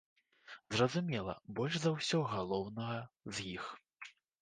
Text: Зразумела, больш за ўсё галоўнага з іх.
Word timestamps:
Зразумела, 0.75 1.35
больш 1.61 1.79
за 1.85 1.89
ўсё 1.99 2.25
галоўнага 2.35 3.01
з 3.35 3.49
іх. 3.57 3.73